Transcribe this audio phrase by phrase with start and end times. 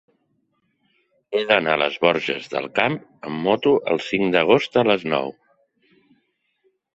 [1.33, 2.95] He d'anar a les Borges del Camp
[3.29, 5.31] amb moto el cinc d'agost a les nou.